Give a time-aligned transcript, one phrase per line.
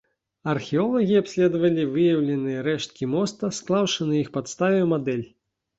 [0.53, 5.27] Археолагі абследавалі выяўленыя рэшткі моста, склаўшы на іх падставе мадэль.